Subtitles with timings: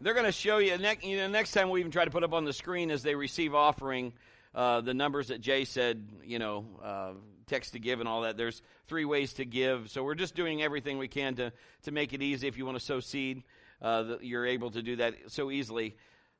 [0.00, 2.22] They're going to show you, next, you know, next time we even try to put
[2.22, 4.12] up on the screen as they receive offering
[4.54, 7.10] uh, the numbers that Jay said, you know, uh,
[7.46, 8.36] text to give and all that.
[8.36, 9.90] There's three ways to give.
[9.90, 12.46] So we're just doing everything we can to, to make it easy.
[12.46, 13.42] If you want to sow seed,
[13.82, 15.96] uh, you're able to do that so easily.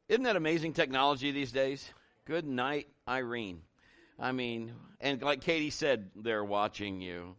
[0.08, 1.88] Isn't that amazing technology these days?
[2.26, 3.62] Good night, Irene.
[4.20, 7.34] I mean, and like Katie said, they're watching you.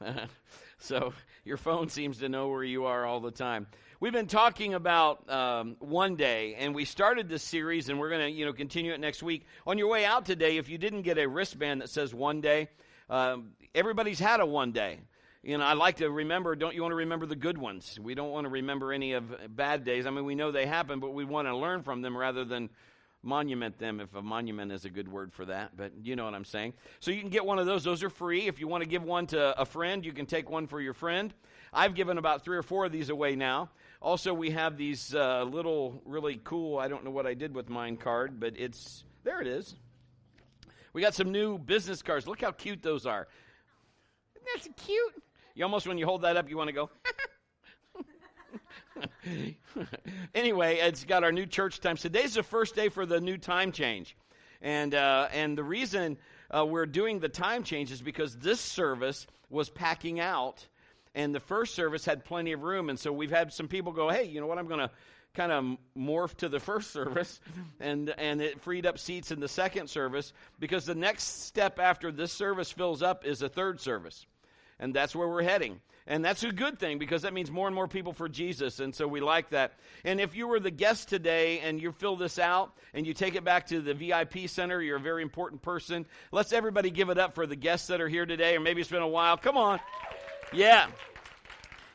[0.78, 3.66] so your phone seems to know where you are all the time.
[4.04, 8.20] We've been talking about um, one day, and we started this series, and we're going
[8.20, 9.46] to, you know, continue it next week.
[9.66, 12.68] On your way out today, if you didn't get a wristband that says one day,
[13.08, 14.98] um, everybody's had a one day.
[15.42, 17.98] You know, I like to remember, don't you want to remember the good ones?
[17.98, 20.04] We don't want to remember any of bad days.
[20.04, 22.68] I mean, we know they happen, but we want to learn from them rather than
[23.22, 26.34] monument them if a monument is a good word for that, but you know what
[26.34, 26.74] I'm saying.
[27.00, 27.82] So you can get one of those.
[27.82, 28.48] Those are free.
[28.48, 30.92] If you want to give one to a friend, you can take one for your
[30.92, 31.32] friend.
[31.72, 33.70] I've given about three or four of these away now.
[34.04, 37.70] Also, we have these uh, little, really cool, I don't know what I did with
[37.70, 39.76] mine card, but it's, there it is.
[40.92, 42.26] We got some new business cards.
[42.26, 43.26] Look how cute those are.
[44.36, 45.22] Isn't that cute?
[45.54, 46.90] You almost, when you hold that up, you want to go,
[50.34, 52.02] anyway, it's got our new church times.
[52.02, 54.18] Today's the first day for the new time change.
[54.60, 56.18] And, uh, and the reason
[56.54, 60.68] uh, we're doing the time change is because this service was packing out,
[61.14, 62.90] and the first service had plenty of room.
[62.90, 64.90] And so we've had some people go, hey, you know what, I'm going to
[65.34, 67.40] kind of morph to the first service
[67.80, 72.12] and and it freed up seats in the second service because the next step after
[72.12, 74.26] this service fills up is a third service
[74.78, 77.74] and that's where we're heading and that's a good thing because that means more and
[77.74, 78.78] more people for Jesus.
[78.78, 79.72] And so we like that.
[80.04, 83.36] And if you were the guest today and you fill this out and you take
[83.36, 86.04] it back to the VIP center, you're a very important person.
[86.30, 88.90] Let's everybody give it up for the guests that are here today, or maybe it's
[88.90, 89.38] been a while.
[89.38, 89.80] Come on.
[90.54, 90.86] Yeah.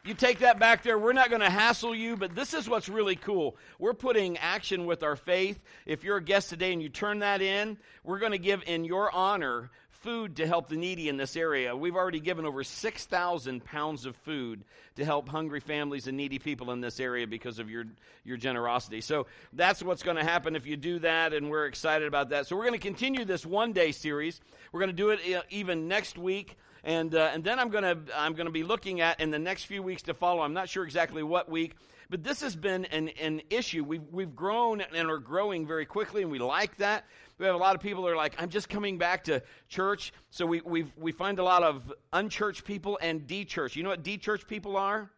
[0.04, 0.98] You take that back there.
[0.98, 3.56] We're not going to hassle you, but this is what's really cool.
[3.78, 5.62] We're putting action with our faith.
[5.86, 8.84] If you're a guest today and you turn that in, we're going to give in
[8.86, 11.76] your honor food to help the needy in this area.
[11.76, 14.64] We've already given over 6,000 pounds of food
[14.96, 17.86] to help hungry families and needy people in this area because of your,
[18.24, 19.02] your generosity.
[19.02, 22.48] So that's what's going to happen if you do that, and we're excited about that.
[22.48, 24.40] So we're going to continue this one day series.
[24.72, 26.58] We're going to do it uh, even next week.
[26.84, 29.40] And, uh, and then I'm going to I'm going to be looking at in the
[29.40, 30.42] next few weeks to follow.
[30.42, 31.76] I'm not sure exactly what week,
[32.10, 33.84] but this has been an, an issue.
[33.84, 37.06] We've, we've grown and are growing very quickly, and we like that.
[37.38, 40.14] We have a lot of people that are like, I'm just coming back to church.
[40.30, 43.76] So we, we we find a lot of unchurched people and de-church.
[43.76, 45.10] You know what de-church people are?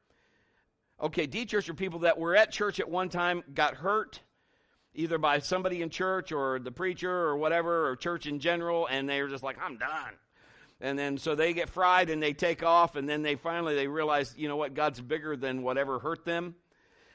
[1.02, 4.20] Okay, de-church are people that were at church at one time, got hurt,
[4.94, 9.10] either by somebody in church or the preacher or whatever, or church in general, and
[9.10, 10.14] they were just like, I'm done.
[10.82, 13.88] And then so they get fried and they take off, and then they finally they
[13.88, 16.56] realize, you know what, God's bigger than whatever hurt them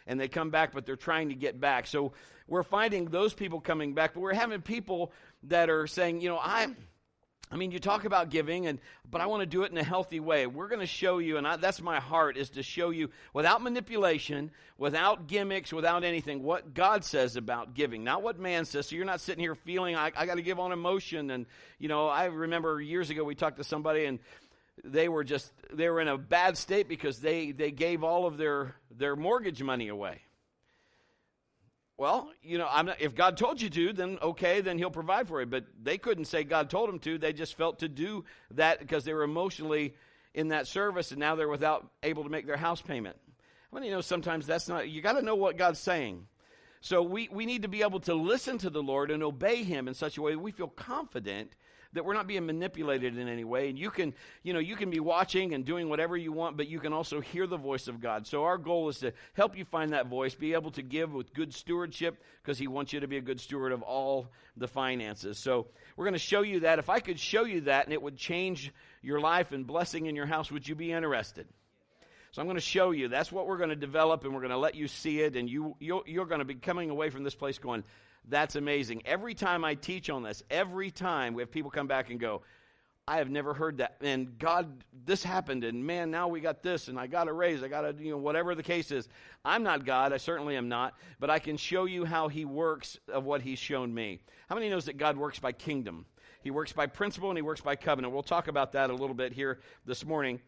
[0.07, 1.87] and they come back, but they're trying to get back.
[1.87, 2.13] So
[2.47, 5.13] we're finding those people coming back, but we're having people
[5.45, 6.77] that are saying, you know, I'm.
[7.51, 9.85] I mean, you talk about giving, and but I want to do it in a
[9.85, 10.49] healthy way.
[10.49, 13.63] We're going to show you, and I, that's my heart, is to show you without
[13.63, 18.89] manipulation, without gimmicks, without anything, what God says about giving, not what man says.
[18.89, 21.31] So you're not sitting here feeling I, I got to give on emotion.
[21.31, 21.47] And
[21.79, 24.19] you know, I remember years ago we talked to somebody, and
[24.83, 28.39] they were just they were in a bad state because they they gave all of
[28.39, 30.21] their their mortgage money away
[31.97, 35.41] well you know not, if god told you to then okay then he'll provide for
[35.41, 35.47] you.
[35.47, 37.19] But they couldn't say god told them to.
[37.19, 39.95] They just felt to do that because they were emotionally
[40.35, 43.17] in that service and now they're without able to make their house payment.
[43.71, 46.27] How many you know sometimes that's not you got to know what god's saying.
[46.83, 49.89] So we, we need to be able to listen to the lord and obey him
[49.89, 51.53] in such a way that we feel confident
[51.97, 53.69] that we're not being manipulated in any way.
[53.69, 56.69] And you can, you know, you can be watching and doing whatever you want, but
[56.69, 58.27] you can also hear the voice of God.
[58.27, 61.35] So our goal is to help you find that voice, be able to give with
[61.35, 65.39] good stewardship, because He wants you to be a good steward of all the finances.
[65.39, 66.79] So we're going to show you that.
[66.79, 70.17] If I could show you that and it would change your life and blessing in
[70.17, 71.47] your house, would you be interested?
[72.33, 73.09] So I'm going to show you.
[73.09, 75.37] That's what we're going to develop, and we're going to let you see it.
[75.37, 77.83] And you, you're, you're going to be coming away from this place going,
[78.29, 79.03] that's amazing.
[79.05, 82.43] Every time I teach on this, every time we have people come back and go,
[83.09, 83.99] I have never heard that.
[84.01, 87.63] And God, this happened, and man, now we got this, and I got a raise,
[87.63, 89.09] I got a, you know, whatever the case is.
[89.45, 92.99] I'm not God, I certainly am not, but I can show you how He works
[93.13, 94.19] of what He's shown me.
[94.49, 96.05] How many knows that God works by kingdom?
[96.43, 98.13] He works by principle and He works by covenant.
[98.13, 100.41] We'll talk about that a little bit here this morning.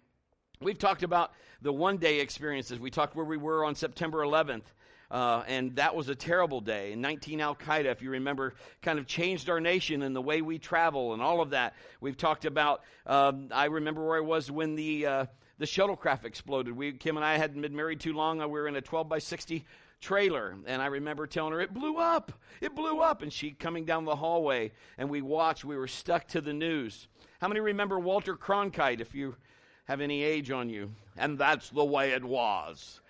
[0.60, 2.80] We've talked about the one day experiences.
[2.80, 4.64] We talked where we were on September 11th.
[5.10, 6.93] Uh, and that was a terrible day.
[6.93, 10.43] In 19 Al Qaeda, if you remember, kind of changed our nation and the way
[10.43, 11.75] we travel and all of that.
[12.00, 15.26] We've talked about, um, I remember where I was when the, uh,
[15.58, 16.76] the shuttlecraft exploded.
[16.76, 18.38] We, Kim and I hadn't been married too long.
[18.38, 19.64] We were in a 12 by 60
[20.00, 20.56] trailer.
[20.66, 22.32] And I remember telling her, it blew up.
[22.61, 23.22] It blew up.
[23.22, 25.64] And she coming down the hallway, and we watched.
[25.64, 27.08] We were stuck to the news.
[27.40, 29.37] How many remember Walter Cronkite, if you
[29.84, 30.90] have any age on you?
[31.16, 33.00] And that's the way it was.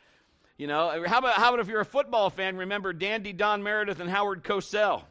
[0.59, 4.01] You know, how about, how about if you're a football fan, remember Dandy Don Meredith
[4.01, 5.05] and Howard Cosell?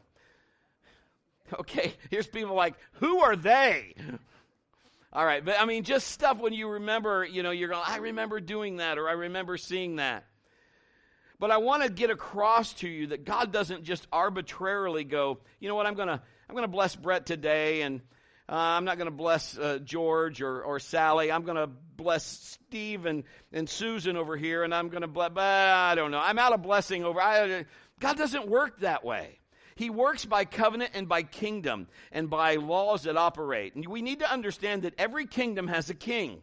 [1.59, 3.95] Okay, here's people like, who are they?
[5.13, 7.97] All right, but I mean, just stuff when you remember, you know, you're going, I
[7.97, 10.25] remember doing that or I remember seeing that.
[11.39, 15.69] But I want to get across to you that God doesn't just arbitrarily go, you
[15.69, 18.01] know what, I'm going to I'm going to bless Brett today and
[18.49, 21.31] uh, I'm not going to bless uh, George or, or Sally.
[21.31, 25.31] I'm going to bless Steve and, and Susan over here, and I'm going to bless,
[25.35, 26.19] I don't know.
[26.19, 27.19] I'm out of blessing over.
[27.21, 27.65] I,
[27.99, 29.39] God doesn't work that way.
[29.75, 33.75] He works by covenant and by kingdom and by laws that operate.
[33.75, 36.41] And we need to understand that every kingdom has a king.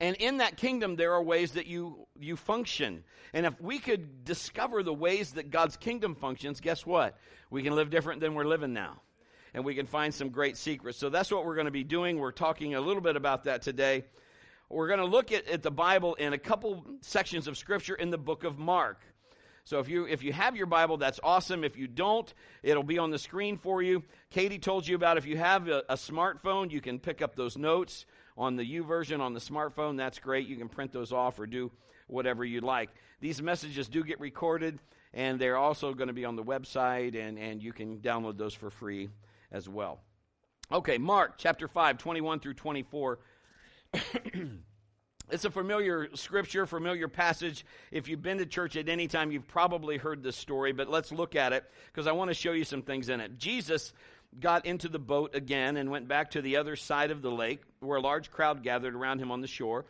[0.00, 3.04] And in that kingdom, there are ways that you, you function.
[3.34, 7.18] And if we could discover the ways that God's kingdom functions, guess what?
[7.50, 9.02] We can live different than we're living now.
[9.54, 10.98] And we can find some great secrets.
[10.98, 12.18] So that's what we're going to be doing.
[12.18, 14.04] We're talking a little bit about that today.
[14.68, 18.10] We're going to look at, at the Bible in a couple sections of Scripture in
[18.10, 19.00] the book of Mark.
[19.64, 21.62] So if you if you have your Bible, that's awesome.
[21.62, 24.02] If you don't, it'll be on the screen for you.
[24.30, 27.58] Katie told you about if you have a, a smartphone, you can pick up those
[27.58, 28.06] notes
[28.38, 29.98] on the YouVersion on the smartphone.
[29.98, 30.48] That's great.
[30.48, 31.70] You can print those off or do
[32.06, 32.88] whatever you'd like.
[33.20, 34.78] These messages do get recorded,
[35.12, 38.54] and they're also going to be on the website, and, and you can download those
[38.54, 39.10] for free
[39.52, 40.00] as well.
[40.70, 43.18] Okay, Mark chapter 5, 21 through 24.
[45.30, 47.66] It's a familiar scripture, familiar passage.
[47.90, 51.12] If you've been to church at any time, you've probably heard this story, but let's
[51.12, 53.36] look at it because I want to show you some things in it.
[53.36, 53.92] Jesus
[54.40, 57.60] got into the boat again and went back to the other side of the lake
[57.80, 59.84] where a large crowd gathered around him on the shore.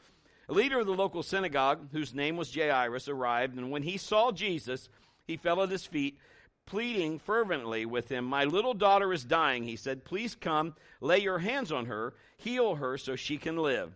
[0.48, 4.32] A leader of the local synagogue, whose name was Jairus, arrived, and when he saw
[4.32, 4.88] Jesus,
[5.24, 6.18] he fell at his feet,
[6.68, 8.26] pleading fervently with him.
[8.26, 10.04] My little daughter is dying, he said.
[10.04, 13.94] Please come, lay your hands on her, heal her so she can live.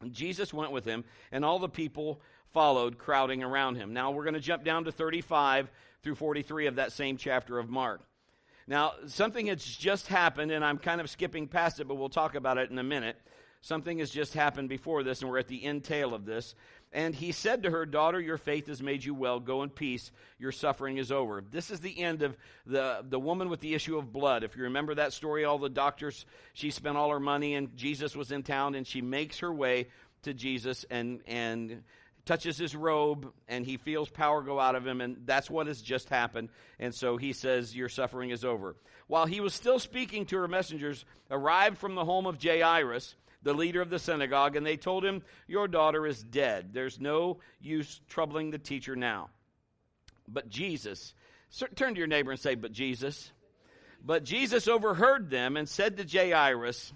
[0.00, 2.20] And Jesus went with him, and all the people
[2.52, 3.92] followed, crowding around him.
[3.92, 5.70] Now we're going to jump down to 35
[6.04, 8.00] through 43 of that same chapter of Mark.
[8.68, 12.36] Now, something has just happened, and I'm kind of skipping past it, but we'll talk
[12.36, 13.16] about it in a minute.
[13.60, 16.54] Something has just happened before this, and we're at the end tail of this.
[16.92, 19.40] And he said to her, Daughter, your faith has made you well.
[19.40, 20.10] Go in peace.
[20.38, 21.42] Your suffering is over.
[21.50, 22.36] This is the end of
[22.66, 24.42] the, the woman with the issue of blood.
[24.42, 26.24] If you remember that story, all the doctors,
[26.54, 29.88] she spent all her money, and Jesus was in town, and she makes her way
[30.22, 31.82] to Jesus and, and
[32.28, 35.80] touches his robe and he feels power go out of him, and that's what has
[35.80, 36.50] just happened.
[36.78, 38.76] And so he says, Your suffering is over.
[39.06, 43.54] While he was still speaking to her messengers, arrived from the home of Jairus, the
[43.54, 46.70] leader of the synagogue, and they told him, Your daughter is dead.
[46.72, 49.30] There's no use troubling the teacher now.
[50.26, 51.14] But Jesus,
[51.76, 53.32] turn to your neighbor and say, But Jesus.
[54.04, 56.92] But Jesus overheard them and said to Jairus,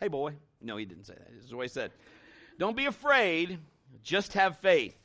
[0.00, 0.34] Hey, boy.
[0.60, 1.34] No, he didn't say that.
[1.34, 1.92] This is what he said.
[2.58, 3.58] Don't be afraid,
[4.02, 4.96] just have faith.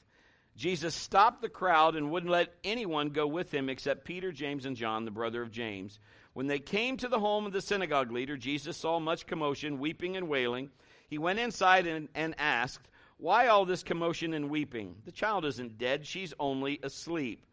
[0.55, 4.75] Jesus stopped the crowd and wouldn't let anyone go with him except Peter, James, and
[4.75, 5.99] John, the brother of James.
[6.37, 10.15] When they came to the home of the synagogue leader, Jesus saw much commotion, weeping
[10.17, 10.69] and wailing.
[11.09, 14.97] He went inside and, and asked, Why all this commotion and weeping?
[15.05, 17.43] The child isn't dead, she's only asleep.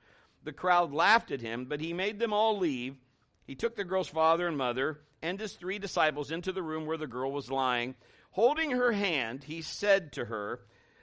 [0.42, 2.98] The crowd laughed at him, but he made them all leave.
[3.46, 6.98] He took the girl's father and mother and his three disciples into the room where
[6.98, 7.94] the girl was lying.
[8.32, 10.60] Holding her hand, he said to her,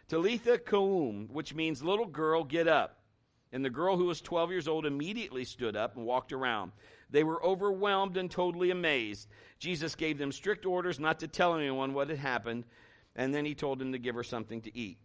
[0.07, 3.00] Talitha koum, which means little girl, get up.
[3.53, 6.71] And the girl who was 12 years old immediately stood up and walked around.
[7.09, 9.27] They were overwhelmed and totally amazed.
[9.59, 12.63] Jesus gave them strict orders not to tell anyone what had happened,
[13.15, 14.97] and then he told them to give her something to eat.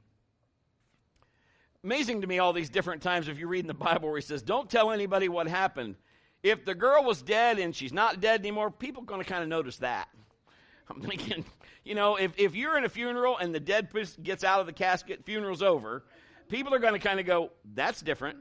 [1.82, 4.22] Amazing to me all these different times if you read in the Bible where he
[4.22, 5.96] says, Don't tell anybody what happened.
[6.42, 9.42] If the girl was dead and she's not dead anymore, people are going to kind
[9.42, 10.08] of notice that.
[10.90, 11.44] I'm thinking,
[11.84, 13.88] you know, if, if you're in a funeral and the dead
[14.22, 16.04] gets out of the casket, funeral's over,
[16.48, 18.38] people are going to kind of go, that's different.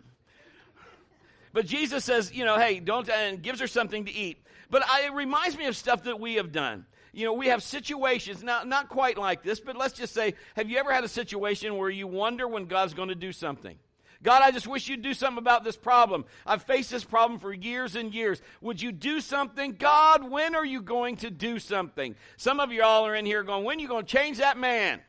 [1.54, 4.46] But Jesus says, you know, hey, don't, and gives her something to eat.
[4.70, 6.86] But I, it reminds me of stuff that we have done.
[7.14, 10.70] You know, we have situations, not, not quite like this, but let's just say, have
[10.70, 13.78] you ever had a situation where you wonder when God's going to do something?
[14.22, 16.26] God, I just wish you'd do something about this problem.
[16.46, 18.42] I've faced this problem for years and years.
[18.60, 19.74] Would you do something?
[19.74, 22.16] God, when are you going to do something?
[22.36, 24.58] Some of you all are in here going, when are you going to change that
[24.58, 25.00] man?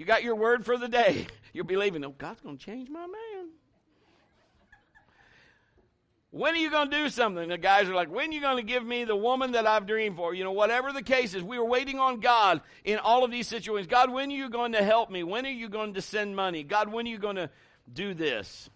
[0.00, 1.26] You got your word for the day.
[1.52, 3.50] You're believing, oh, God's going to change my man.
[6.30, 7.50] When are you going to do something?
[7.50, 9.86] The guys are like, when are you going to give me the woman that I've
[9.86, 10.32] dreamed for?
[10.32, 13.46] You know, whatever the case is, we are waiting on God in all of these
[13.46, 13.88] situations.
[13.88, 15.22] God, when are you going to help me?
[15.22, 16.62] When are you going to send money?
[16.62, 17.50] God, when are you going to
[17.92, 18.70] do this?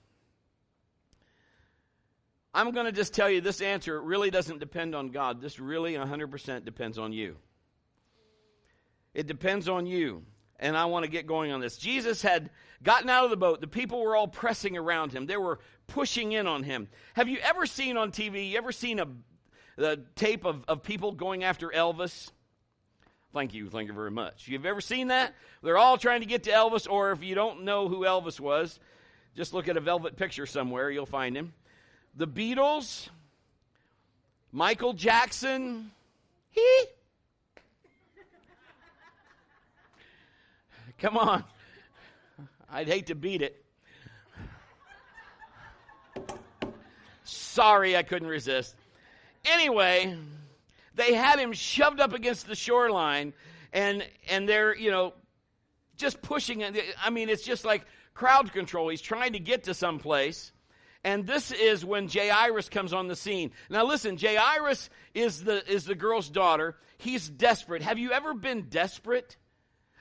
[2.53, 5.41] I'm going to just tell you this answer really doesn't depend on God.
[5.41, 7.37] This really 100% depends on you.
[9.15, 10.25] It depends on you.
[10.61, 11.77] And I want to get going on this.
[11.77, 12.51] Jesus had
[12.83, 13.61] gotten out of the boat.
[13.61, 15.27] The people were all pressing around him.
[15.27, 16.89] They were pushing in on him.
[17.15, 19.09] Have you ever seen on TV, you ever seen a,
[19.79, 22.31] a tape of, of people going after Elvis?
[23.33, 24.47] Thank you, thank you very much.
[24.47, 25.35] You've ever seen that?
[25.63, 28.79] They're all trying to get to Elvis, or if you don't know who Elvis was,
[29.35, 31.53] just look at a velvet picture somewhere, you'll find him.
[32.15, 33.09] The Beatles,
[34.53, 35.91] Michael Jackson,
[36.51, 36.85] he.
[40.99, 41.45] Come on.
[42.71, 43.65] I'd hate to beat it.
[47.25, 48.75] Sorry, I couldn't resist.
[49.45, 50.17] Anyway,
[50.95, 53.33] they had him shoved up against the shoreline,
[53.73, 55.15] and and they're you know
[55.97, 56.65] just pushing.
[56.65, 57.85] I mean, it's just like
[58.15, 58.89] crowd control.
[58.89, 60.53] He's trying to get to some place.
[61.05, 63.51] And this is when Jairus comes on the scene.
[63.69, 66.77] Now listen, Jairus is the, is the girl's daughter.
[66.97, 67.83] He's desperate.
[67.83, 69.37] Have you ever been desperate?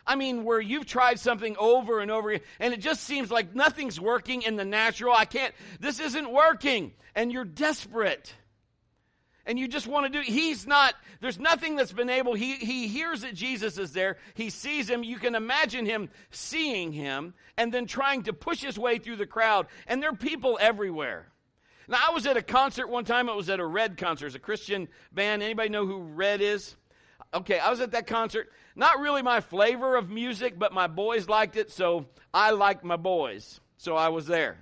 [0.05, 3.55] I mean, where you've tried something over and over again, and it just seems like
[3.55, 5.13] nothing's working in the natural.
[5.15, 6.91] I can't, this isn't working.
[7.15, 8.33] And you're desperate.
[9.45, 12.88] And you just want to do, he's not, there's nothing that's been able, he, he
[12.88, 14.17] hears that Jesus is there.
[14.36, 15.03] He sees him.
[15.03, 19.25] You can imagine him seeing him and then trying to push his way through the
[19.25, 19.67] crowd.
[19.86, 21.27] And there are people everywhere.
[21.89, 23.27] Now, I was at a concert one time.
[23.27, 24.27] It was at a Red concert.
[24.27, 25.43] It's a Christian band.
[25.43, 26.75] Anybody know who Red is?
[27.33, 28.50] Okay, I was at that concert.
[28.75, 32.96] Not really my flavor of music, but my boys liked it, so I liked my
[32.96, 33.60] boys.
[33.77, 34.58] So I was there.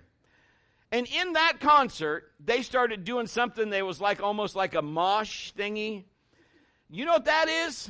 [0.92, 5.54] And in that concert, they started doing something that was like almost like a mosh
[5.54, 6.04] thingy.
[6.90, 7.90] You know what that is?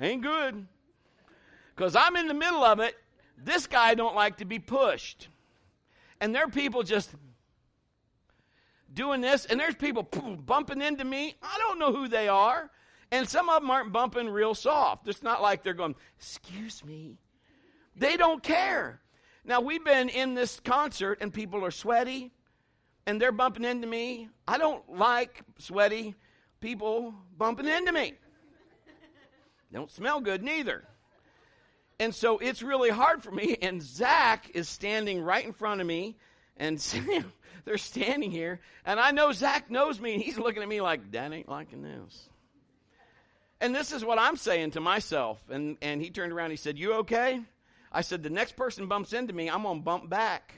[0.00, 0.66] Ain't good.
[1.76, 2.96] Because I'm in the middle of it.
[3.36, 5.28] This guy don't like to be pushed.
[6.20, 7.10] And there are people just
[8.92, 11.36] doing this, and there's people bumping into me.
[11.40, 12.68] I don't know who they are.
[13.10, 15.08] And some of them aren't bumping real soft.
[15.08, 17.18] It's not like they're going, Excuse me.
[17.96, 19.00] They don't care.
[19.44, 22.32] Now, we've been in this concert and people are sweaty
[23.06, 24.28] and they're bumping into me.
[24.46, 26.14] I don't like sweaty
[26.60, 28.14] people bumping into me.
[29.72, 30.84] don't smell good neither.
[31.98, 33.56] And so it's really hard for me.
[33.62, 36.16] And Zach is standing right in front of me,
[36.56, 36.78] and
[37.64, 38.60] they're standing here.
[38.84, 41.82] And I know Zach knows me, and he's looking at me like, Dad ain't liking
[41.82, 42.28] this.
[43.60, 45.42] And this is what I'm saying to myself.
[45.50, 47.40] And, and he turned around and he said, You okay?
[47.92, 50.54] I said, The next person bumps into me, I'm going to bump back.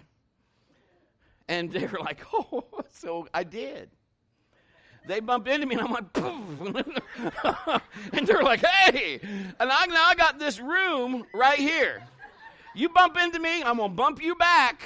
[1.49, 3.91] And they were like, Oh, so I did.
[5.07, 7.81] They bumped into me, and I'm like, Poof.
[8.13, 9.19] and they're like, Hey.
[9.23, 12.03] And I, now I got this room right here.
[12.75, 14.83] You bump into me, I'm going to bump you back.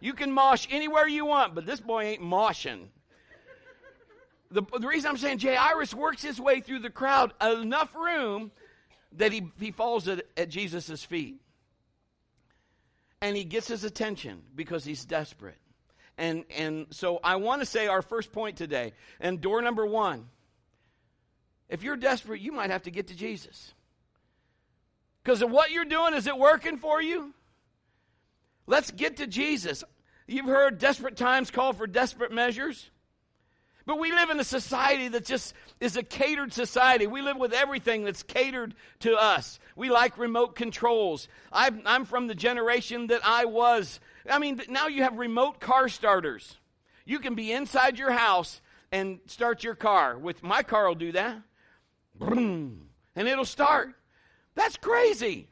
[0.00, 2.88] You can mosh anywhere you want, but this boy ain't moshing
[4.54, 8.52] the, the reason I'm saying Jairus works his way through the crowd enough room
[9.16, 11.40] that he, he falls at, at Jesus' feet.
[13.20, 15.58] And he gets his attention because he's desperate.
[16.16, 20.28] And, and so I want to say our first point today, and door number one
[21.68, 23.72] if you're desperate, you might have to get to Jesus.
[25.22, 27.32] Because of what you're doing, is it working for you?
[28.66, 29.82] Let's get to Jesus.
[30.28, 32.90] You've heard desperate times call for desperate measures.
[33.86, 37.06] But we live in a society that just is a catered society.
[37.06, 39.58] We live with everything that's catered to us.
[39.76, 41.28] We like remote controls.
[41.52, 44.00] I'm, I'm from the generation that I was.
[44.28, 46.56] I mean, now you have remote car starters.
[47.04, 50.16] You can be inside your house and start your car.
[50.16, 51.42] With my car will do that.
[52.20, 53.94] And it'll start.
[54.54, 55.48] That's crazy.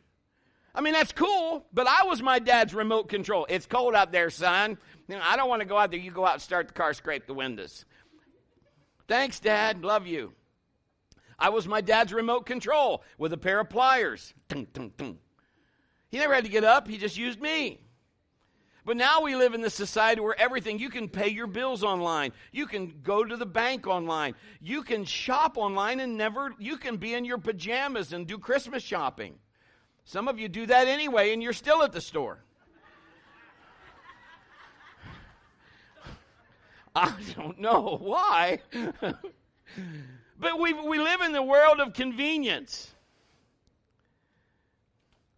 [0.75, 3.47] I mean, that's cool, but I was my dad's remote control.
[3.51, 4.79] It's cold out there, son.
[5.07, 6.01] You know, I don't want to go out there.
[6.01, 7.85] You go out and start the car, scrape the windows.
[9.09, 9.85] Thanks, Dad.
[9.85, 10.32] Love you.
[11.38, 14.32] I was my dad's remote control with a pair of pliers.
[14.49, 17.80] He never had to get up, he just used me.
[18.85, 22.32] But now we live in this society where everything, you can pay your bills online.
[22.50, 24.35] You can go to the bank online.
[24.61, 28.82] You can shop online and never, you can be in your pajamas and do Christmas
[28.82, 29.37] shopping.
[30.04, 32.42] Some of you do that anyway and you're still at the store.
[36.94, 38.61] I don't know why.
[40.38, 42.90] but we, we live in the world of convenience.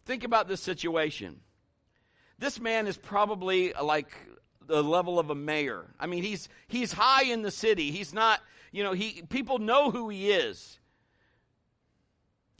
[0.05, 1.39] Think about this situation.
[2.37, 4.11] This man is probably like
[4.67, 5.85] the level of a mayor.
[5.99, 7.91] I mean, he's he's high in the city.
[7.91, 10.79] He's not, you know, he people know who he is.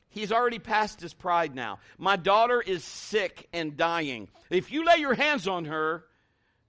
[0.10, 1.80] He's already passed his pride now.
[1.98, 4.30] My daughter is sick and dying.
[4.50, 6.06] If you lay your hands on her,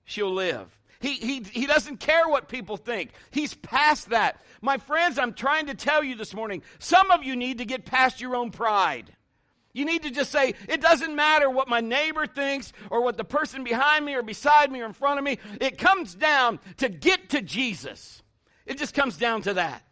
[0.04, 0.76] she'll live.
[1.00, 3.10] He, he, he doesn't care what people think.
[3.30, 4.42] He's past that.
[4.62, 7.84] My friends, I'm trying to tell you this morning some of you need to get
[7.84, 9.12] past your own pride.
[9.72, 13.24] You need to just say, it doesn't matter what my neighbor thinks or what the
[13.24, 15.38] person behind me or beside me or in front of me.
[15.60, 18.22] It comes down to get to Jesus.
[18.64, 19.82] It just comes down to that.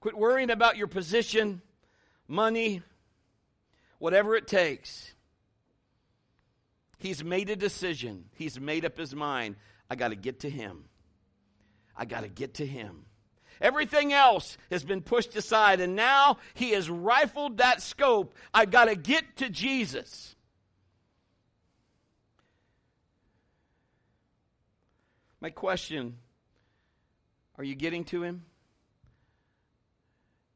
[0.00, 1.62] Quit worrying about your position,
[2.26, 2.82] money,
[4.00, 5.12] whatever it takes.
[7.00, 8.26] He's made a decision.
[8.36, 9.56] He's made up his mind.
[9.88, 10.84] I got to get to him.
[11.96, 13.06] I got to get to him.
[13.60, 18.34] Everything else has been pushed aside, and now he has rifled that scope.
[18.54, 20.36] I've got to get to Jesus.
[25.40, 26.18] My question
[27.56, 28.44] are you getting to him?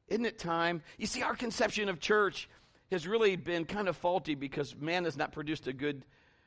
[0.09, 0.83] Isn't it time?
[0.99, 2.49] You see, our conception of church
[2.91, 6.05] has really been kind of faulty because man has not produced a good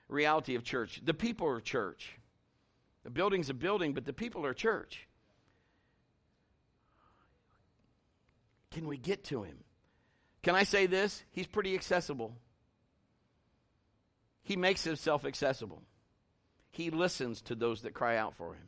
[0.07, 1.01] reality of church.
[1.03, 2.17] The people are church.
[3.03, 5.07] The building's a building, but the people are church.
[8.71, 9.57] Can we get to him?
[10.43, 11.23] Can I say this?
[11.31, 12.35] He's pretty accessible.
[14.43, 15.83] He makes himself accessible.
[16.71, 18.67] He listens to those that cry out for him.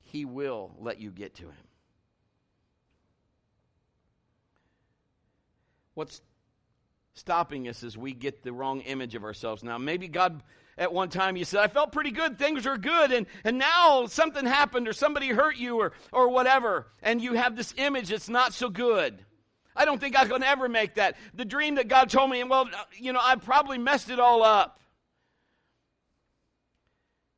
[0.00, 1.66] He will let you get to him.
[5.94, 6.20] What's
[7.14, 9.62] stopping us as we get the wrong image of ourselves.
[9.62, 10.42] Now, maybe God
[10.78, 14.06] at one time you said, I felt pretty good, things were good, and, and now
[14.06, 18.28] something happened or somebody hurt you or, or whatever, and you have this image that's
[18.28, 19.24] not so good.
[19.76, 21.16] I don't think I can ever make that.
[21.34, 24.80] The dream that God told me, well, you know, I probably messed it all up.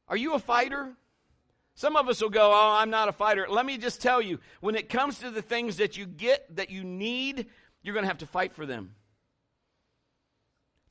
[0.09, 0.95] Are you a fighter?
[1.77, 3.47] Some of us will go, Oh, I'm not a fighter.
[3.49, 6.71] Let me just tell you, when it comes to the things that you get, that
[6.71, 7.47] you need,
[7.83, 8.95] you're going to have to fight for them.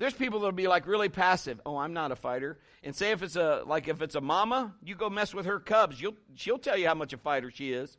[0.03, 1.62] There's people that'll be like really passive.
[1.65, 2.59] Oh, I'm not a fighter.
[2.83, 5.61] And say if it's a like if it's a mama, you go mess with her
[5.61, 6.01] cubs.
[6.01, 7.98] You'll she'll tell you how much a fighter she is.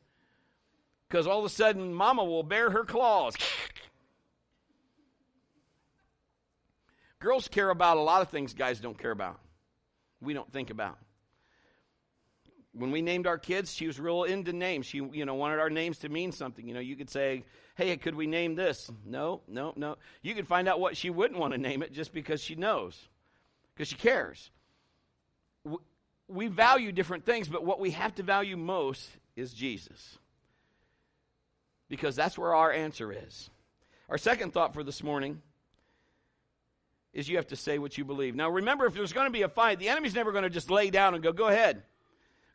[1.08, 3.34] Because all of a sudden, mama will bare her claws.
[7.20, 9.40] Girls care about a lot of things guys don't care about.
[10.20, 10.98] We don't think about
[12.76, 14.86] when we named our kids, she was real into names.
[14.86, 16.66] She, you know, wanted our names to mean something.
[16.66, 17.44] You know, you could say,
[17.76, 19.96] "Hey, could we name this?" No, no, no.
[20.22, 23.08] You could find out what she wouldn't want to name it just because she knows,
[23.74, 24.50] because she cares.
[26.26, 30.18] We value different things, but what we have to value most is Jesus,
[31.88, 33.50] because that's where our answer is.
[34.08, 35.42] Our second thought for this morning
[37.12, 38.34] is you have to say what you believe.
[38.34, 40.70] Now, remember, if there's going to be a fight, the enemy's never going to just
[40.70, 41.84] lay down and go, "Go ahead."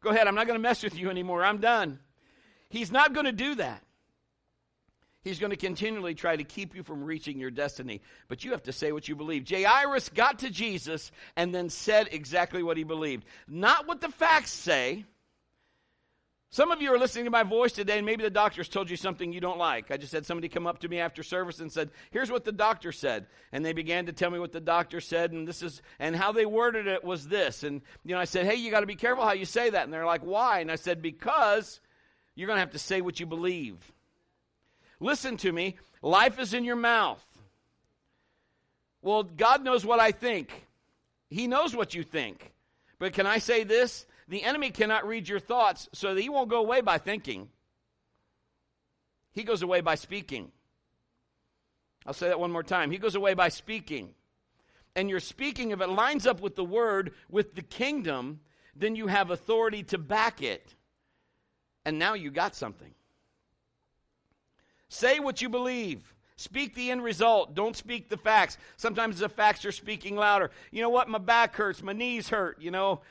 [0.01, 1.43] Go ahead, I'm not going to mess with you anymore.
[1.43, 1.99] I'm done.
[2.69, 3.83] He's not going to do that.
[5.21, 8.01] He's going to continually try to keep you from reaching your destiny.
[8.29, 9.49] But you have to say what you believe.
[9.49, 13.25] Jairus got to Jesus and then said exactly what he believed.
[13.47, 15.05] Not what the facts say,
[16.51, 18.97] some of you are listening to my voice today, and maybe the doctor's told you
[18.97, 19.91] something you don't like.
[19.91, 22.51] I just had somebody come up to me after service and said, "Here's what the
[22.51, 25.81] doctor said," and they began to tell me what the doctor said, and this is
[25.99, 27.62] and how they worded it was this.
[27.63, 29.83] And you know, I said, "Hey, you got to be careful how you say that."
[29.83, 31.81] And they're like, "Why?" And I said, "Because
[32.33, 33.91] you're going to have to say what you believe."
[34.99, 35.77] Listen to me.
[36.01, 37.23] Life is in your mouth.
[39.01, 40.67] Well, God knows what I think.
[41.29, 42.53] He knows what you think.
[42.97, 44.05] But can I say this?
[44.29, 47.49] The enemy cannot read your thoughts, so he won't go away by thinking.
[49.31, 50.51] He goes away by speaking.
[52.05, 52.91] I'll say that one more time.
[52.91, 54.13] He goes away by speaking.
[54.95, 58.39] And your speaking, if it lines up with the word, with the kingdom,
[58.75, 60.75] then you have authority to back it.
[61.83, 62.93] And now you got something.
[64.89, 66.13] Say what you believe.
[66.35, 67.55] Speak the end result.
[67.55, 68.57] Don't speak the facts.
[68.77, 70.51] Sometimes the facts are speaking louder.
[70.71, 71.09] You know what?
[71.09, 71.83] My back hurts.
[71.83, 72.61] My knees hurt.
[72.61, 73.01] You know,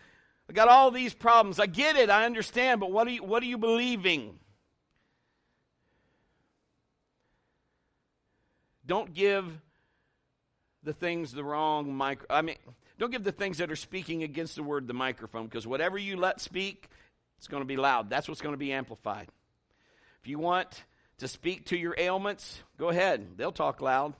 [0.48, 1.60] I got all these problems.
[1.60, 2.10] I get it.
[2.10, 2.80] I understand.
[2.80, 4.38] But what are you, what are you believing?
[8.86, 9.44] Don't give
[10.82, 12.26] the things the wrong micro.
[12.30, 12.56] I mean,
[12.98, 16.16] don't give the things that are speaking against the word the microphone because whatever you
[16.16, 16.88] let speak,
[17.36, 18.08] it's going to be loud.
[18.08, 19.28] That's what's going to be amplified.
[20.22, 20.84] If you want
[21.18, 23.36] to speak to your ailments, go ahead.
[23.36, 24.14] They'll talk loud.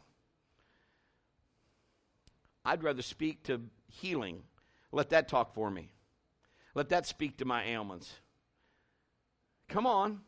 [2.65, 4.43] I'd rather speak to healing.
[4.93, 5.91] Let that talk for me.
[6.79, 8.09] Let that speak to my ailments.
[9.69, 10.21] Come on.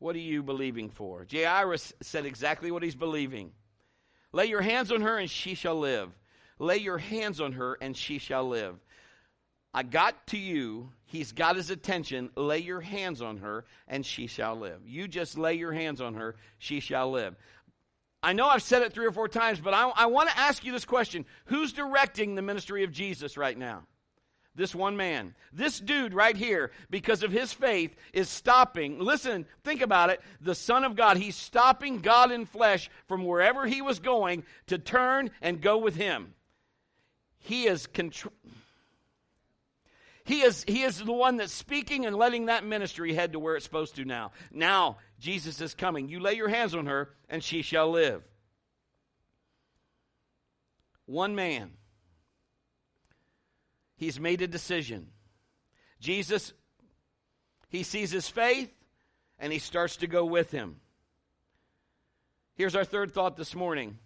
[0.00, 1.24] What are you believing for?
[1.30, 3.52] Jairus said exactly what he's believing.
[4.32, 6.10] Lay your hands on her and she shall live.
[6.58, 8.74] Lay your hands on her and she shall live.
[9.72, 10.90] I got to you.
[11.04, 12.30] He's got his attention.
[12.34, 14.80] Lay your hands on her and she shall live.
[14.84, 17.36] You just lay your hands on her, she shall live.
[18.28, 20.62] I know I've said it three or four times, but I, I want to ask
[20.62, 23.84] you this question Who's directing the ministry of Jesus right now?
[24.54, 25.34] This one man.
[25.50, 28.98] This dude right here, because of his faith, is stopping.
[28.98, 30.20] Listen, think about it.
[30.42, 34.76] The Son of God, he's stopping God in flesh from wherever he was going to
[34.76, 36.34] turn and go with him.
[37.38, 38.34] He is control.
[40.28, 43.56] He is, he is the one that's speaking and letting that ministry head to where
[43.56, 44.32] it's supposed to now.
[44.52, 46.10] Now, Jesus is coming.
[46.10, 48.22] You lay your hands on her, and she shall live.
[51.06, 51.70] One man.
[53.96, 55.08] He's made a decision.
[55.98, 56.52] Jesus,
[57.70, 58.70] he sees his faith,
[59.38, 60.76] and he starts to go with him.
[62.54, 63.96] Here's our third thought this morning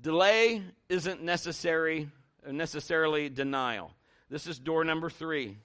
[0.00, 2.08] delay isn't necessary,
[2.48, 3.95] necessarily denial.
[4.28, 5.58] This is door number three.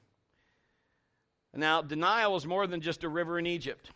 [1.54, 3.90] Now, denial is more than just a river in Egypt.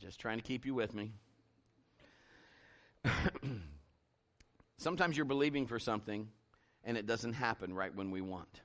[0.00, 1.12] Just trying to keep you with me.
[4.78, 6.28] Sometimes you're believing for something
[6.82, 8.62] and it doesn't happen right when we want.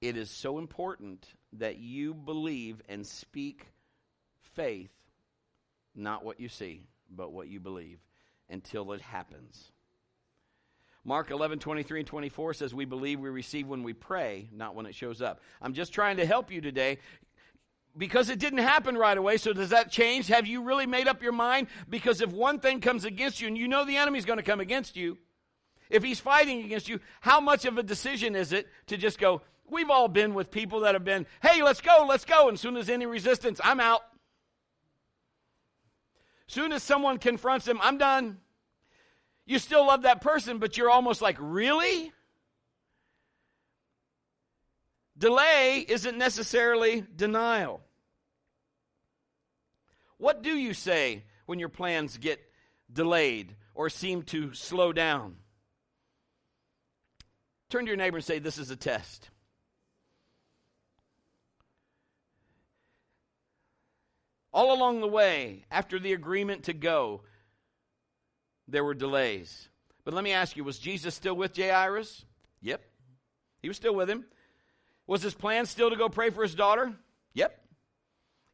[0.00, 3.66] It is so important that you believe and speak
[4.54, 4.94] faith,
[5.94, 7.98] not what you see but what you believe
[8.48, 9.72] until it happens.
[11.04, 14.86] Mark 11, 23 and 24 says, We believe we receive when we pray, not when
[14.86, 15.40] it shows up.
[15.62, 16.98] I'm just trying to help you today
[17.96, 19.38] because it didn't happen right away.
[19.38, 20.28] So does that change?
[20.28, 21.68] Have you really made up your mind?
[21.88, 24.60] Because if one thing comes against you and you know the enemy's going to come
[24.60, 25.16] against you,
[25.88, 29.42] if he's fighting against you, how much of a decision is it to just go,
[29.68, 32.48] We've all been with people that have been, Hey, let's go, let's go.
[32.48, 34.02] And as soon as any resistance, I'm out.
[36.50, 38.38] Soon as someone confronts him, I'm done.
[39.46, 42.10] You still love that person, but you're almost like, really?
[45.16, 47.82] Delay isn't necessarily denial.
[50.16, 52.40] What do you say when your plans get
[52.92, 55.36] delayed or seem to slow down?
[57.68, 59.30] Turn to your neighbor and say, This is a test.
[64.52, 67.22] All along the way, after the agreement to go,
[68.66, 69.68] there were delays.
[70.04, 72.24] But let me ask you was Jesus still with Jairus?
[72.62, 72.82] Yep.
[73.62, 74.24] He was still with him.
[75.06, 76.92] Was his plan still to go pray for his daughter?
[77.34, 77.60] Yep.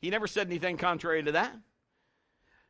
[0.01, 1.55] He never said anything contrary to that.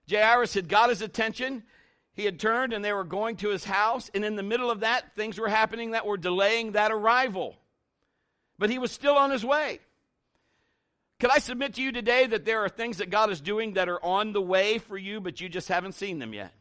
[0.08, 1.64] Jairus had got his attention.
[2.12, 4.10] He had turned and they were going to his house.
[4.14, 7.56] And in the middle of that, things were happening that were delaying that arrival.
[8.58, 9.80] But he was still on his way.
[11.18, 13.88] Could I submit to you today that there are things that God is doing that
[13.88, 16.52] are on the way for you, but you just haven't seen them yet?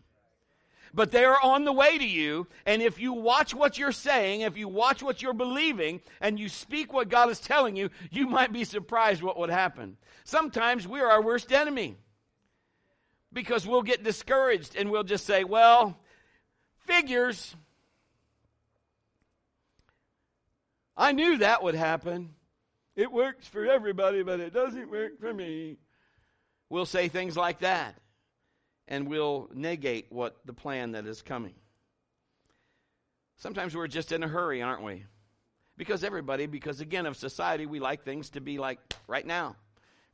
[0.93, 4.41] But they are on the way to you, and if you watch what you're saying,
[4.41, 8.27] if you watch what you're believing, and you speak what God is telling you, you
[8.27, 9.97] might be surprised what would happen.
[10.23, 11.97] Sometimes we're our worst enemy
[13.33, 15.99] because we'll get discouraged and we'll just say, well,
[16.85, 17.57] figures.
[20.95, 22.35] I knew that would happen.
[22.95, 25.77] It works for everybody, but it doesn't work for me.
[26.69, 27.95] We'll say things like that,
[28.87, 31.53] and we'll negate what the plan that is coming.
[33.37, 35.03] Sometimes we're just in a hurry, aren't we?
[35.77, 39.57] Because everybody, because again, of society, we like things to be like right now.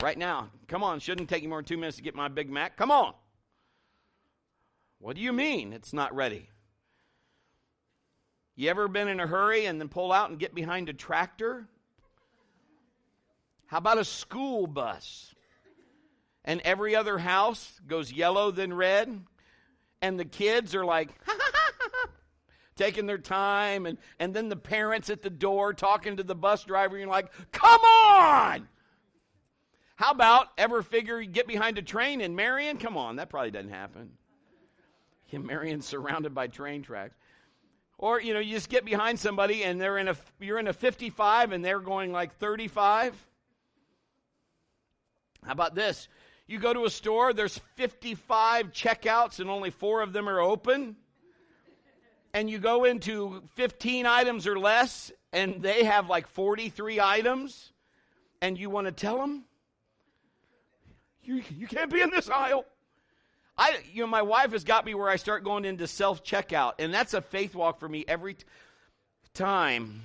[0.02, 0.50] Right now.
[0.68, 2.76] Come on, shouldn't take you more than two minutes to get my Big Mac.
[2.76, 3.14] Come on.
[4.98, 6.50] What do you mean it's not ready?
[8.56, 11.68] You ever been in a hurry and then pull out and get behind a tractor
[13.72, 15.34] how about a school bus?
[16.44, 19.24] And every other house goes yellow, then red.
[20.02, 21.10] And the kids are like,
[22.76, 23.86] taking their time.
[23.86, 26.96] And, and then the parents at the door talking to the bus driver.
[26.96, 28.68] And you're like, come on!
[29.96, 32.76] How about ever figure you get behind a train in Marion?
[32.78, 34.10] Come on, that probably doesn't happen.
[35.30, 37.16] Yeah, Marion's surrounded by train tracks.
[37.98, 40.74] Or, you know, you just get behind somebody and they're in a, you're in a
[40.74, 43.16] 55 and they're going like 35.
[45.46, 46.08] How about this?
[46.48, 50.96] You go to a store, there's 55 checkouts and only four of them are open.
[52.34, 57.72] And you go into 15 items or less and they have like 43 items.
[58.42, 59.44] And you want to tell them,
[61.24, 62.66] you, you can't be in this aisle.
[63.58, 66.76] I, you know, my wife has got me where I start going into self checkout,
[66.80, 68.34] and that's a faith walk for me every.
[68.34, 68.44] T-
[69.34, 70.02] time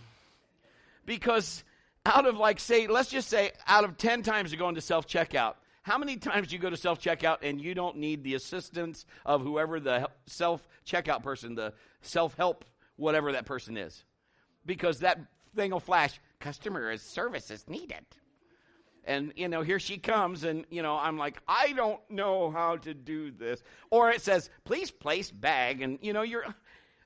[1.05, 1.65] because
[2.07, 5.07] out of like say let's just say out of 10 times you go into self
[5.07, 5.55] checkout
[5.87, 9.41] how many times you go to self checkout and you don't need the assistance of
[9.41, 12.65] whoever the self checkout person the self help
[12.97, 14.05] whatever that person is?
[14.65, 15.21] Because that
[15.55, 18.05] thing will flash customer service is needed.
[19.05, 22.79] And you know here she comes and you know i'm like i don't know how
[22.79, 23.63] to do this.
[23.89, 26.47] Or it says please place bag and you know you're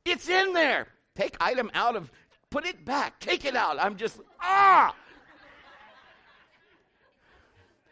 [0.06, 0.86] it's in there.
[1.16, 2.10] Take item out of
[2.50, 3.20] put it back.
[3.20, 3.78] Take it out.
[3.80, 4.94] I'm just ah!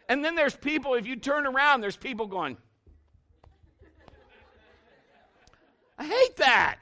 [0.07, 2.57] And then there's people if you turn around there's people going
[5.99, 6.79] i hate that.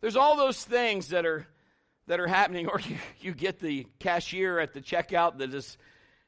[0.00, 1.46] There's all those things that are
[2.06, 5.76] that are happening, or you, you get the cashier at the checkout that is,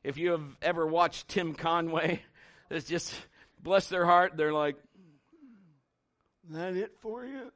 [0.04, 2.22] if you have ever watched Tim Conway,
[2.68, 3.14] that's just,
[3.60, 4.76] bless their heart, they're like,
[6.50, 7.50] that it for you?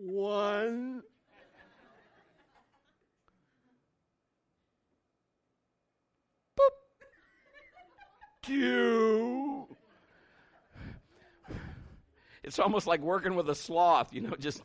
[0.00, 1.02] One.
[6.56, 6.70] Boop.
[8.42, 9.66] Two.
[12.44, 14.62] It's almost like working with a sloth, you know, just.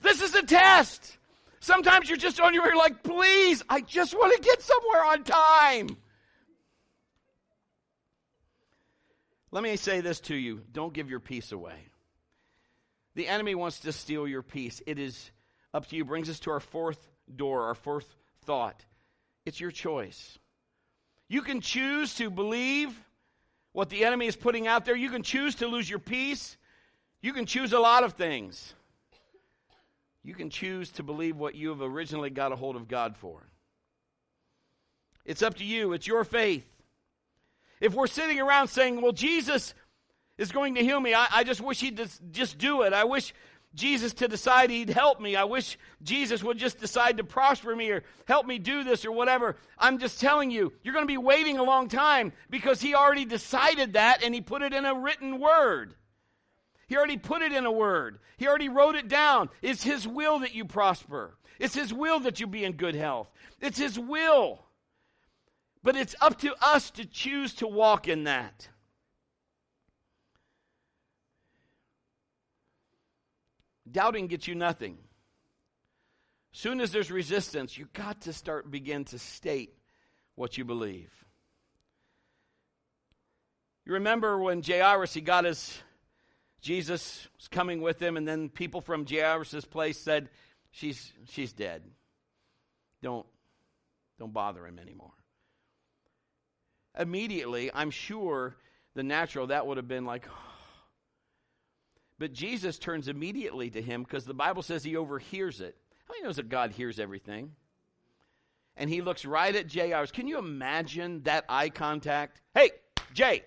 [0.00, 1.18] This is a test.
[1.60, 5.24] Sometimes you're just on your way, like, please, I just want to get somewhere on
[5.24, 5.96] time.
[9.50, 11.74] Let me say this to you don't give your peace away.
[13.18, 14.80] The enemy wants to steal your peace.
[14.86, 15.32] It is
[15.74, 16.04] up to you.
[16.04, 17.04] Brings us to our fourth
[17.34, 18.84] door, our fourth thought.
[19.44, 20.38] It's your choice.
[21.28, 22.96] You can choose to believe
[23.72, 24.94] what the enemy is putting out there.
[24.94, 26.56] You can choose to lose your peace.
[27.20, 28.72] You can choose a lot of things.
[30.22, 33.48] You can choose to believe what you have originally got a hold of God for.
[35.24, 36.68] It's up to you, it's your faith.
[37.80, 39.74] If we're sitting around saying, well, Jesus
[40.38, 42.92] is going to heal me, I, I just wish he'd just do it.
[42.92, 43.34] I wish
[43.74, 45.36] Jesus to decide he'd help me.
[45.36, 49.12] I wish Jesus would just decide to prosper me or help me do this or
[49.12, 49.56] whatever.
[49.78, 53.24] I'm just telling you, you're going to be waiting a long time because he already
[53.24, 55.94] decided that and he put it in a written word.
[56.86, 58.18] He already put it in a word.
[58.38, 59.50] He already wrote it down.
[59.60, 61.36] It's his will that you prosper.
[61.58, 63.30] It's his will that you be in good health.
[63.60, 64.64] It's his will.
[65.82, 68.68] But it's up to us to choose to walk in that.
[73.90, 74.98] Doubting gets you nothing.
[76.52, 79.74] Soon as there's resistance, you got to start begin to state
[80.34, 81.12] what you believe.
[83.84, 85.78] You remember when Jairus he got his
[86.60, 90.28] Jesus was coming with him, and then people from Jairus' place said,
[90.70, 91.82] She's she's dead.
[93.02, 93.26] Don't
[94.18, 95.12] don't bother him anymore.
[96.98, 98.56] Immediately, I'm sure
[98.94, 100.26] the natural that would have been like,
[102.18, 105.76] but Jesus turns immediately to him because the Bible says he overhears it.
[106.06, 107.52] How many knows that God hears everything?
[108.76, 110.10] And he looks right at Jairus.
[110.10, 112.40] Can you imagine that eye contact?
[112.54, 112.70] Hey,
[113.12, 113.44] Jay.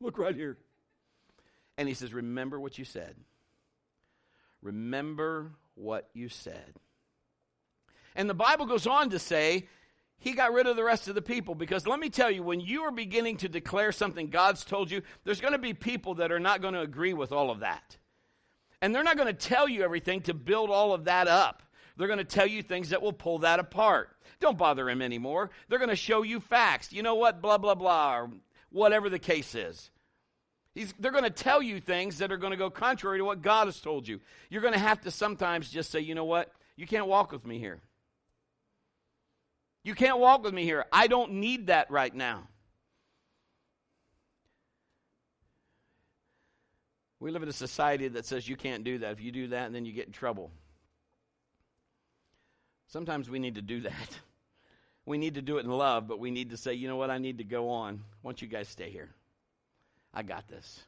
[0.00, 0.58] Look right here.
[1.78, 3.14] And he says, Remember what you said.
[4.62, 6.74] Remember what you said.
[8.14, 9.68] And the Bible goes on to say
[10.18, 12.60] he got rid of the rest of the people because let me tell you, when
[12.60, 16.32] you are beginning to declare something God's told you, there's going to be people that
[16.32, 17.96] are not going to agree with all of that.
[18.80, 21.62] And they're not going to tell you everything to build all of that up.
[21.96, 24.10] They're going to tell you things that will pull that apart.
[24.40, 25.50] Don't bother him anymore.
[25.68, 26.92] They're going to show you facts.
[26.92, 27.40] You know what?
[27.40, 28.30] Blah, blah, blah, or
[28.70, 29.90] whatever the case is.
[30.74, 33.40] He's, they're going to tell you things that are going to go contrary to what
[33.40, 34.20] God has told you.
[34.50, 36.52] You're going to have to sometimes just say, you know what?
[36.76, 37.80] You can't walk with me here.
[39.86, 40.84] You can't walk with me here.
[40.90, 42.48] I don't need that right now.
[47.20, 49.12] We live in a society that says you can't do that.
[49.12, 50.50] If you do that, then you get in trouble.
[52.88, 53.92] Sometimes we need to do that.
[55.08, 57.10] We need to do it in love, but we need to say, you know what,
[57.10, 58.02] I need to go on.
[58.22, 59.08] Why don't you guys stay here?
[60.12, 60.80] I got this.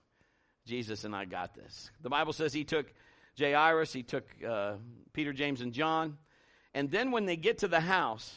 [0.67, 1.93] Jesus and I got this.
[2.03, 2.93] The Bible says he took
[3.39, 4.73] Jairus, he took uh,
[5.13, 6.19] Peter, James, and John.
[6.75, 8.35] And then when they get to the house,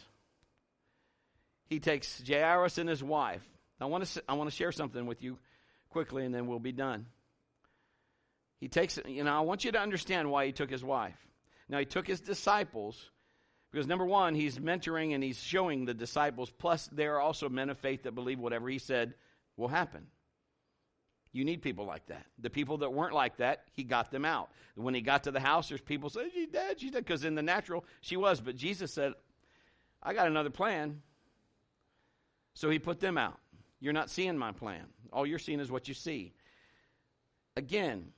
[1.71, 3.41] he takes Jairus and his wife.
[3.79, 5.39] I want to I want to share something with you
[5.89, 7.07] quickly, and then we'll be done.
[8.59, 11.15] He takes you know I want you to understand why he took his wife.
[11.69, 13.09] Now he took his disciples
[13.71, 16.51] because number one he's mentoring and he's showing the disciples.
[16.51, 19.13] Plus they are also men of faith that believe whatever he said
[19.55, 20.07] will happen.
[21.31, 22.25] You need people like that.
[22.37, 24.49] The people that weren't like that, he got them out.
[24.75, 27.35] When he got to the house, there's people say, "She's dead, she's dead," because in
[27.35, 29.13] the natural she was, but Jesus said,
[30.03, 31.01] "I got another plan."
[32.53, 33.39] So he put them out.
[33.79, 34.85] You're not seeing my plan.
[35.11, 36.33] All you're seeing is what you see.
[37.55, 38.09] Again,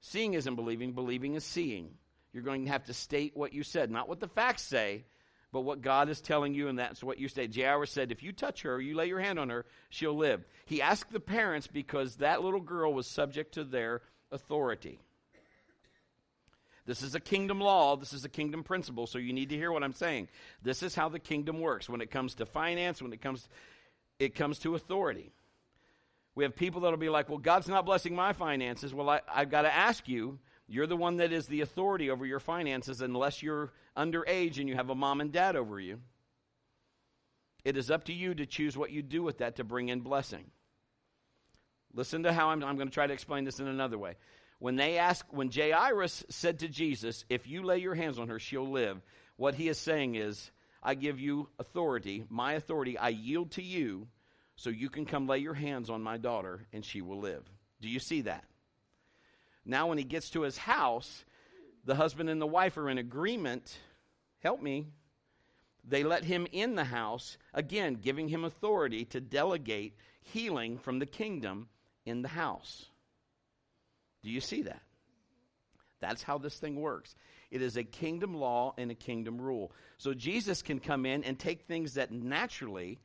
[0.00, 1.90] seeing isn't believing, believing is seeing.
[2.32, 5.04] You're going to have to state what you said, not what the facts say,
[5.52, 7.48] but what God is telling you, and that's what you say.
[7.48, 10.44] Jairus said, If you touch her, you lay your hand on her, she'll live.
[10.66, 15.00] He asked the parents because that little girl was subject to their authority.
[16.86, 17.96] This is a kingdom law.
[17.96, 19.06] This is a kingdom principle.
[19.06, 20.28] So you need to hear what I'm saying.
[20.62, 23.48] This is how the kingdom works when it comes to finance, when it comes,
[24.18, 25.32] it comes to authority.
[26.34, 28.92] We have people that'll be like, well, God's not blessing my finances.
[28.92, 32.26] Well, I, I've got to ask you, you're the one that is the authority over
[32.26, 36.00] your finances unless you're underage and you have a mom and dad over you.
[37.64, 40.00] It is up to you to choose what you do with that to bring in
[40.00, 40.50] blessing.
[41.94, 44.16] Listen to how I'm, I'm going to try to explain this in another way.
[44.58, 48.38] When they ask, when Jairus said to Jesus, If you lay your hands on her,
[48.38, 49.02] she'll live,
[49.36, 50.50] what he is saying is,
[50.82, 54.06] I give you authority, my authority, I yield to you,
[54.56, 57.42] so you can come lay your hands on my daughter and she will live.
[57.80, 58.44] Do you see that?
[59.64, 61.24] Now, when he gets to his house,
[61.84, 63.78] the husband and the wife are in agreement.
[64.40, 64.86] Help me.
[65.86, 71.06] They let him in the house, again, giving him authority to delegate healing from the
[71.06, 71.68] kingdom
[72.06, 72.86] in the house.
[74.24, 74.82] Do you see that?
[76.00, 77.14] That's how this thing works.
[77.50, 79.72] It is a kingdom law and a kingdom rule.
[79.96, 82.98] So Jesus can come in and take things that naturally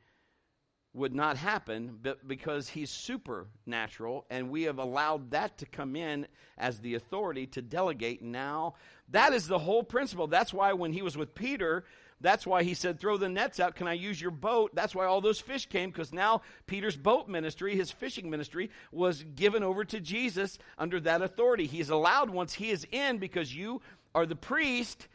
[0.92, 6.26] would not happen but because he's supernatural and we have allowed that to come in
[6.58, 8.74] as the authority to delegate now
[9.08, 11.84] that is the whole principle that's why when he was with peter
[12.20, 13.76] that's why he said throw the nets out.
[13.76, 14.70] Can i use your boat?
[14.74, 19.22] That's why all those fish came because now peter's boat ministry his fishing ministry was
[19.22, 21.66] given over to jesus under that authority.
[21.66, 23.82] He's allowed once he is in because you
[24.14, 25.08] are the priest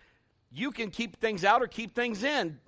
[0.52, 2.60] you can keep things out or keep things in.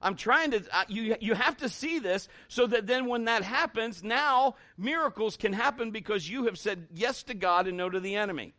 [0.00, 4.02] I'm trying to, you, you have to see this so that then when that happens,
[4.02, 8.16] now miracles can happen because you have said yes to God and no to the
[8.16, 8.54] enemy.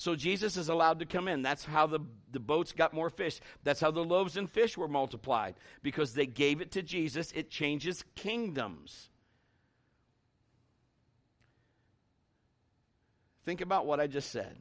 [0.00, 1.42] So Jesus is allowed to come in.
[1.42, 2.00] That's how the,
[2.32, 3.38] the boats got more fish.
[3.64, 7.30] That's how the loaves and fish were multiplied because they gave it to Jesus.
[7.32, 9.10] It changes kingdoms.
[13.44, 14.56] Think about what I just said.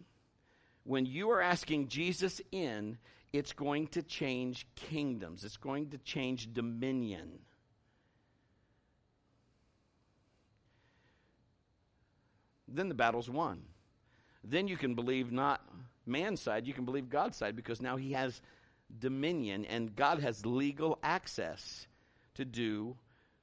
[0.84, 2.98] When you are asking Jesus in,
[3.32, 7.40] it's going to change kingdoms, it's going to change dominion.
[12.68, 13.62] Then the battle's won.
[14.44, 15.62] Then you can believe not
[16.06, 18.42] man's side, you can believe God's side because now he has
[19.00, 21.88] dominion and God has legal access
[22.36, 22.98] to do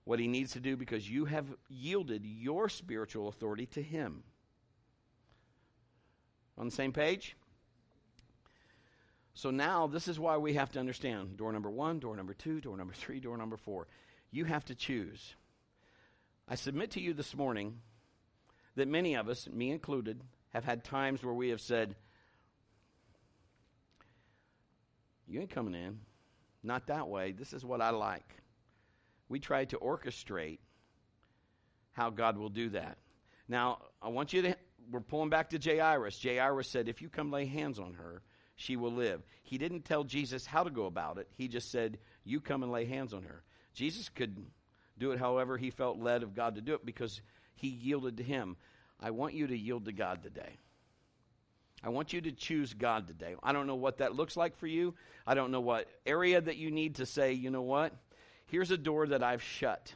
[0.05, 4.23] what he needs to do because you have yielded your spiritual authority to him.
[6.59, 7.37] On the same page?
[9.35, 12.61] So now this is why we have to understand door number one, door number two,
[12.61, 13.87] door number three, door number four.
[14.31, 15.35] You have to choose.
[16.49, 17.81] I submit to you this morning
[18.77, 20.23] that many of us, me included,
[20.57, 21.95] have had times where we have said,
[25.29, 25.99] You ain't coming in.
[26.63, 27.33] Not that way.
[27.33, 28.25] This is what I like.
[29.29, 30.61] We try to orchestrate
[31.93, 32.97] how God will do that.
[33.49, 34.57] Now, I want you to,
[34.91, 36.23] we're pulling back to Jairus.
[36.23, 38.23] Jairus said, If you come lay hands on her,
[38.55, 39.23] she will live.
[39.43, 41.29] He didn't tell Jesus how to go about it.
[41.37, 43.43] He just said, You come and lay hands on her.
[43.75, 44.39] Jesus could
[44.97, 47.21] do it however he felt led of God to do it because
[47.57, 48.57] he yielded to him.
[49.01, 50.59] I want you to yield to God today.
[51.83, 53.35] I want you to choose God today.
[53.43, 54.95] I don't know what that looks like for you.
[55.27, 57.93] I don't know what area that you need to say, you know what?
[58.47, 59.95] Here's a door that I've shut.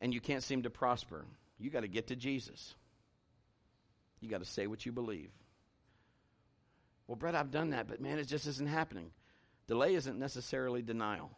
[0.00, 1.24] And you can't seem to prosper.
[1.58, 2.74] You got to get to Jesus.
[4.20, 5.30] You got to say what you believe.
[7.06, 9.10] Well, Brett, I've done that, but man, it just isn't happening.
[9.66, 11.30] Delay isn't necessarily denial.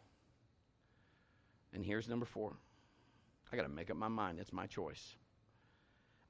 [1.73, 2.53] And here's number four
[3.51, 4.39] I got to make up my mind.
[4.39, 5.15] It's my choice.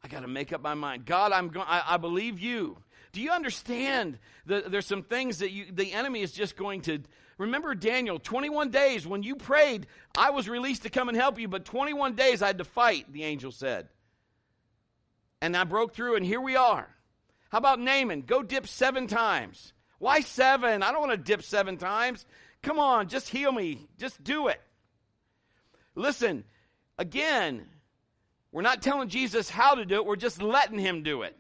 [0.04, 1.06] I got to make up my mind.
[1.06, 1.66] God, I'm going.
[1.68, 2.78] I, believe you.
[3.12, 7.00] Do you understand that there's some things that you, the enemy is just going to
[7.38, 11.50] remember Daniel, 21 days when you prayed, I was released to come and help you,
[11.50, 13.90] but 21 days I had to fight, the angel said
[15.42, 16.88] and I broke through, and here we are.
[17.50, 18.22] How about Naaman?
[18.22, 19.74] Go dip seven times.
[19.98, 20.84] Why seven?
[20.84, 22.26] I don't want to dip seven times.
[22.62, 23.88] Come on, just heal me.
[23.98, 24.62] Just do it.
[25.96, 26.44] Listen,
[27.00, 27.66] again,
[28.52, 31.36] we're not telling Jesus how to do it, we're just letting him do it.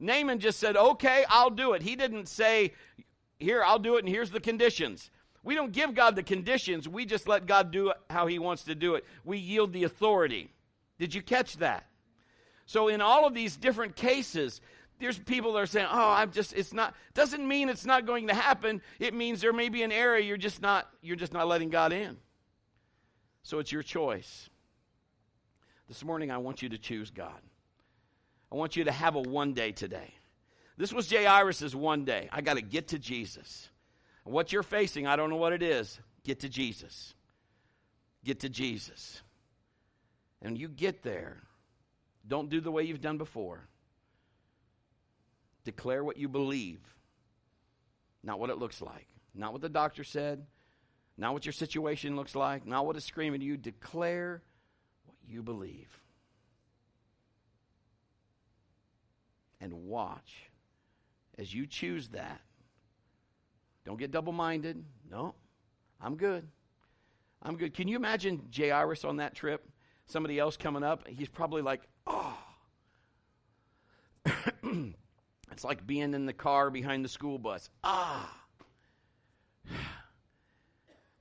[0.00, 1.82] Naaman just said, Okay, I'll do it.
[1.82, 2.72] He didn't say,
[3.38, 5.10] Here, I'll do it, and here's the conditions.
[5.42, 8.74] We don't give God the conditions, we just let God do how he wants to
[8.74, 9.04] do it.
[9.24, 10.50] We yield the authority.
[10.98, 11.86] Did you catch that?
[12.66, 14.62] So, in all of these different cases,
[15.00, 18.28] there's people that are saying, "Oh, I'm just it's not doesn't mean it's not going
[18.28, 18.80] to happen.
[18.98, 21.92] It means there may be an area you're just not you're just not letting God
[21.92, 22.16] in."
[23.44, 24.48] So it's your choice.
[25.86, 27.40] This morning I want you to choose God.
[28.50, 30.14] I want you to have a one day today.
[30.78, 32.28] This was Jairus' one day.
[32.32, 33.68] I got to get to Jesus.
[34.24, 36.00] What you're facing, I don't know what it is.
[36.24, 37.12] Get to Jesus.
[38.24, 39.20] Get to Jesus.
[40.40, 41.36] And you get there.
[42.26, 43.68] Don't do the way you've done before.
[45.64, 46.80] Declare what you believe,
[48.22, 50.46] not what it looks like, not what the doctor said,
[51.16, 53.56] not what your situation looks like, not what is screaming to you.
[53.56, 54.42] Declare
[55.06, 55.88] what you believe.
[59.60, 60.50] And watch
[61.38, 62.40] as you choose that.
[63.84, 64.84] Don't get double minded.
[65.10, 65.34] No,
[66.00, 66.48] I'm good.
[67.42, 67.74] I'm good.
[67.74, 69.68] Can you imagine Jairus on that trip?
[70.06, 71.06] Somebody else coming up?
[71.06, 72.36] He's probably like, oh.
[75.52, 77.68] it's like being in the car behind the school bus.
[77.82, 78.43] Ah.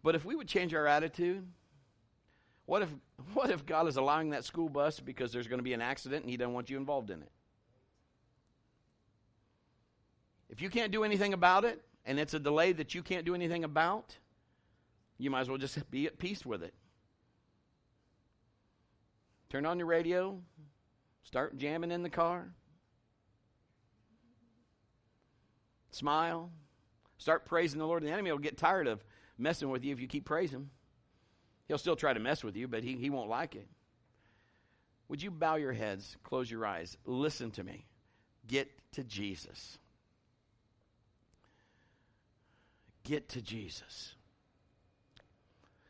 [0.04, 1.47] But if we would change our attitude,
[2.66, 2.89] what if,
[3.34, 6.24] what if God is allowing that school bus because there's going to be an accident
[6.24, 7.32] and He doesn't want you involved in it?
[10.49, 13.34] If you can't do anything about it, and it's a delay that you can't do
[13.34, 14.18] anything about,
[15.18, 16.74] you might as well just be at peace with it.
[19.49, 20.39] Turn on your radio,
[21.24, 22.51] start jamming in the car,
[25.91, 26.51] smile,
[27.18, 28.04] start praising the Lord.
[28.04, 29.04] The enemy will get tired of
[29.38, 30.70] messing with you if you keep praising.
[31.68, 33.68] He'll still try to mess with you, but he, he won't like it.
[35.08, 37.86] Would you bow your heads, close your eyes, listen to me?
[38.48, 39.78] Get to Jesus.
[43.04, 44.16] Get to Jesus.